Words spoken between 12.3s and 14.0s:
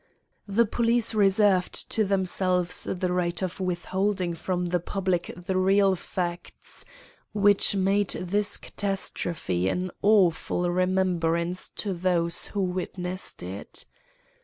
who witnessed it.